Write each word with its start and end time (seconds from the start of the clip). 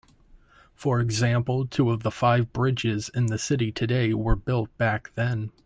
For 0.73 0.99
example, 0.99 1.67
two 1.67 1.91
of 1.91 2.01
the 2.01 2.09
five 2.09 2.51
bridges 2.53 3.11
in 3.13 3.27
the 3.27 3.37
city 3.37 3.71
today 3.71 4.15
were 4.15 4.35
built 4.35 4.75
back 4.79 5.11
then. 5.13 5.51